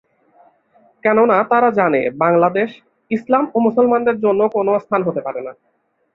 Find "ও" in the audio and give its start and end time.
3.55-3.67